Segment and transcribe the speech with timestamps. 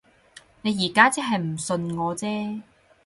[0.63, 2.63] 你而家即係唔信我啫